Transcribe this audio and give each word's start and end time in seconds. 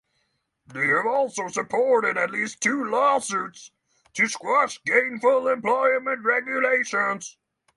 They 0.65 0.87
have 0.87 1.05
also 1.05 1.47
supported 1.47 2.17
at 2.17 2.31
least 2.31 2.59
two 2.59 2.83
lawsuits 2.83 3.69
to 4.13 4.27
squash 4.27 4.81
gainful 4.83 5.47
employment 5.47 6.23
regulations. 6.25 7.37